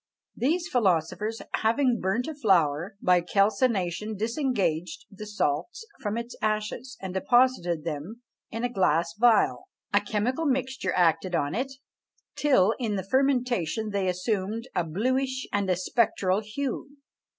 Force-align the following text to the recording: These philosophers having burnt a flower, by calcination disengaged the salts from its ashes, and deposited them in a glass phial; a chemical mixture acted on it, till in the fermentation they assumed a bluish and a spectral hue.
These 0.35 0.67
philosophers 0.67 1.43
having 1.53 1.99
burnt 2.01 2.25
a 2.27 2.33
flower, 2.33 2.97
by 3.03 3.21
calcination 3.21 4.15
disengaged 4.17 5.05
the 5.11 5.27
salts 5.27 5.85
from 6.01 6.17
its 6.17 6.35
ashes, 6.41 6.97
and 7.03 7.13
deposited 7.13 7.83
them 7.83 8.23
in 8.49 8.63
a 8.63 8.73
glass 8.73 9.13
phial; 9.13 9.65
a 9.93 10.01
chemical 10.01 10.47
mixture 10.47 10.91
acted 10.93 11.35
on 11.35 11.53
it, 11.53 11.73
till 12.35 12.73
in 12.79 12.95
the 12.95 13.03
fermentation 13.03 13.91
they 13.91 14.07
assumed 14.07 14.67
a 14.73 14.83
bluish 14.83 15.47
and 15.53 15.69
a 15.69 15.75
spectral 15.75 16.39
hue. 16.39 16.97